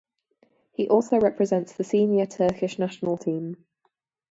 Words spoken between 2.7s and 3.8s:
national team.